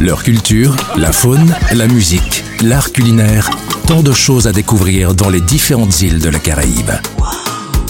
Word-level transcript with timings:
Leur 0.00 0.22
culture, 0.22 0.76
la 0.96 1.10
faune, 1.10 1.52
la 1.74 1.88
musique, 1.88 2.44
l'art 2.62 2.92
culinaire, 2.92 3.50
tant 3.88 4.00
de 4.00 4.12
choses 4.12 4.46
à 4.46 4.52
découvrir 4.52 5.12
dans 5.12 5.28
les 5.28 5.40
différentes 5.40 6.02
îles 6.02 6.20
de 6.20 6.28
la 6.28 6.38
Caraïbe. 6.38 6.92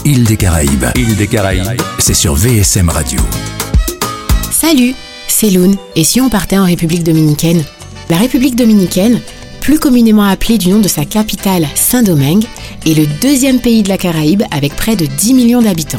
Île 0.06 0.24
des 0.24 0.38
Caraïbes, 0.38 0.86
île 0.96 1.16
des 1.16 1.26
Caraïbes, 1.26 1.78
c'est 1.98 2.14
sur 2.14 2.34
VSM 2.34 2.88
Radio. 2.88 3.20
Salut, 4.50 4.94
c'est 5.26 5.50
Loun. 5.50 5.76
Et 5.96 6.04
si 6.04 6.18
on 6.22 6.30
partait 6.30 6.56
en 6.56 6.64
République 6.64 7.04
dominicaine? 7.04 7.62
La 8.08 8.16
République 8.16 8.56
dominicaine, 8.56 9.20
plus 9.60 9.78
communément 9.78 10.24
appelée 10.24 10.56
du 10.56 10.70
nom 10.70 10.78
de 10.78 10.88
sa 10.88 11.04
capitale 11.04 11.68
Saint-Domingue, 11.74 12.46
est 12.86 12.94
le 12.94 13.06
deuxième 13.20 13.60
pays 13.60 13.82
de 13.82 13.90
la 13.90 13.98
Caraïbe 13.98 14.44
avec 14.50 14.74
près 14.76 14.96
de 14.96 15.04
10 15.04 15.34
millions 15.34 15.60
d'habitants. 15.60 15.98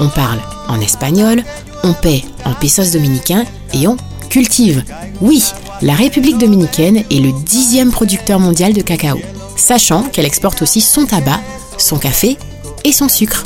On 0.00 0.08
parle 0.08 0.40
en 0.68 0.78
espagnol, 0.82 1.42
on 1.82 1.94
paie 1.94 2.24
en 2.44 2.52
pesos 2.52 2.92
dominicains 2.92 3.46
et 3.72 3.88
on 3.88 3.96
cultive. 4.28 4.82
Oui, 5.20 5.42
la 5.82 5.94
République 5.94 6.38
dominicaine 6.38 7.04
est 7.10 7.20
le 7.20 7.32
dixième 7.44 7.90
producteur 7.90 8.40
mondial 8.40 8.72
de 8.72 8.82
cacao, 8.82 9.18
sachant 9.56 10.02
qu'elle 10.02 10.26
exporte 10.26 10.62
aussi 10.62 10.80
son 10.80 11.06
tabac, 11.06 11.40
son 11.78 11.96
café 11.96 12.36
et 12.84 12.92
son 12.92 13.08
sucre. 13.08 13.44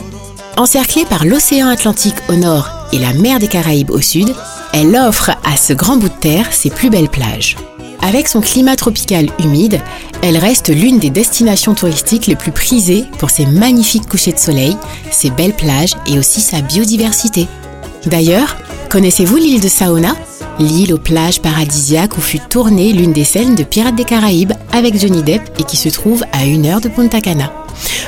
Encerclée 0.56 1.04
par 1.04 1.24
l'océan 1.24 1.68
Atlantique 1.68 2.16
au 2.28 2.34
nord 2.34 2.68
et 2.92 2.98
la 2.98 3.12
mer 3.14 3.38
des 3.38 3.48
Caraïbes 3.48 3.90
au 3.90 4.00
sud, 4.00 4.34
elle 4.72 4.94
offre 4.96 5.30
à 5.44 5.56
ce 5.56 5.72
grand 5.72 5.96
bout 5.96 6.08
de 6.08 6.14
terre 6.14 6.52
ses 6.52 6.70
plus 6.70 6.90
belles 6.90 7.08
plages. 7.08 7.56
Avec 8.02 8.28
son 8.28 8.40
climat 8.40 8.76
tropical 8.76 9.28
humide, 9.38 9.80
elle 10.22 10.36
reste 10.36 10.68
l'une 10.68 10.98
des 10.98 11.10
destinations 11.10 11.74
touristiques 11.74 12.26
les 12.26 12.36
plus 12.36 12.52
prisées 12.52 13.04
pour 13.18 13.30
ses 13.30 13.46
magnifiques 13.46 14.08
couchers 14.08 14.32
de 14.32 14.38
soleil, 14.38 14.76
ses 15.10 15.30
belles 15.30 15.54
plages 15.54 15.94
et 16.06 16.18
aussi 16.18 16.40
sa 16.40 16.60
biodiversité. 16.60 17.46
D'ailleurs, 18.06 18.56
connaissez-vous 18.88 19.36
l'île 19.36 19.60
de 19.60 19.68
Saona? 19.68 20.14
L'île 20.60 20.92
aux 20.92 20.98
plages 20.98 21.40
paradisiaques 21.40 22.18
où 22.18 22.20
fut 22.20 22.38
tournée 22.38 22.92
l'une 22.92 23.14
des 23.14 23.24
scènes 23.24 23.54
de 23.54 23.64
Pirates 23.64 23.94
des 23.94 24.04
Caraïbes 24.04 24.52
avec 24.72 25.00
Johnny 25.00 25.22
Depp 25.22 25.40
et 25.58 25.62
qui 25.62 25.78
se 25.78 25.88
trouve 25.88 26.22
à 26.32 26.44
une 26.44 26.66
heure 26.66 26.82
de 26.82 26.90
Punta 26.90 27.22
Cana. 27.22 27.50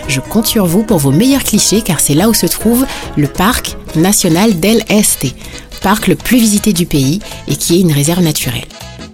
Je 0.06 0.20
compte 0.20 0.46
sur 0.46 0.66
vous 0.66 0.82
pour 0.82 0.98
vos 0.98 1.12
meilleurs 1.12 1.44
clichés 1.44 1.80
car 1.80 1.98
c'est 1.98 2.12
là 2.12 2.28
où 2.28 2.34
se 2.34 2.44
trouve 2.44 2.84
le 3.16 3.26
parc 3.26 3.78
national 3.96 4.60
del 4.60 4.84
Este, 4.90 5.34
parc 5.80 6.08
le 6.08 6.14
plus 6.14 6.36
visité 6.36 6.74
du 6.74 6.84
pays 6.84 7.20
et 7.48 7.56
qui 7.56 7.76
est 7.76 7.80
une 7.80 7.92
réserve 7.92 8.22
naturelle. 8.22 8.66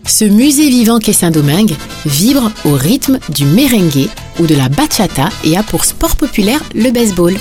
Ce 0.05 0.25
musée 0.25 0.69
vivant 0.69 0.98
qu'est 0.98 1.12
Saint-Domingue 1.12 1.77
vibre 2.06 2.50
au 2.64 2.72
rythme 2.72 3.20
du 3.28 3.44
merengue 3.44 4.09
ou 4.41 4.47
de 4.47 4.56
la 4.56 4.69
bachata 4.69 5.28
et 5.44 5.56
a 5.56 5.62
pour 5.62 5.84
sport 5.84 6.16
populaire 6.16 6.64
le 6.75 6.91
baseball. 6.91 7.36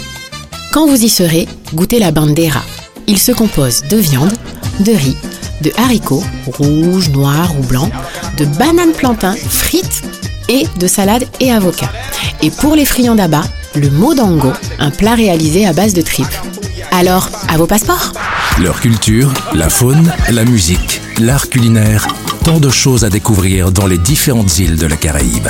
Quand 0.71 0.85
vous 0.85 1.03
y 1.03 1.09
serez, 1.09 1.47
goûtez 1.73 1.97
la 1.97 2.11
bandera. 2.11 2.61
Il 3.07 3.17
se 3.17 3.31
compose 3.31 3.83
de 3.89 3.97
viande, 3.97 4.33
de 4.81 4.91
riz, 4.91 5.15
de 5.61 5.71
haricots, 5.77 6.23
rouges, 6.47 7.09
noirs 7.09 7.53
ou 7.57 7.63
blancs, 7.63 7.91
de 8.37 8.45
bananes 8.45 8.93
plantains 8.93 9.35
frites 9.35 10.03
et 10.49 10.65
de 10.79 10.87
salade 10.87 11.25
et 11.39 11.51
avocats. 11.51 11.91
Et 12.41 12.51
pour 12.51 12.75
les 12.75 12.85
friands 12.85 13.15
d'abat, 13.15 13.43
le 13.75 13.89
modango, 13.89 14.53
un 14.79 14.91
plat 14.91 15.15
réalisé 15.15 15.65
à 15.65 15.73
base 15.73 15.93
de 15.93 16.01
tripes. 16.01 16.27
Alors, 16.91 17.29
à 17.49 17.57
vos 17.57 17.67
passeports 17.67 18.13
Leur 18.61 18.79
culture, 18.79 19.33
la 19.53 19.69
faune, 19.69 20.11
la 20.29 20.45
musique, 20.45 21.01
l'art 21.19 21.49
culinaire, 21.49 22.07
tant 22.43 22.59
de 22.59 22.69
choses 22.69 23.03
à 23.03 23.09
découvrir 23.09 23.71
dans 23.71 23.87
les 23.87 23.97
différentes 23.97 24.57
îles 24.59 24.77
de 24.77 24.87
la 24.87 24.95
Caraïbe. 24.95 25.49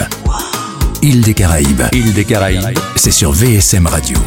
Île 1.02 1.22
des 1.22 1.34
Caraïbes, 1.34 1.84
île 1.94 2.14
des 2.14 2.26
Caraïbes, 2.26 2.78
c'est 2.96 3.12
sur 3.12 3.32
VSM 3.32 3.86
Radio. 3.86 4.18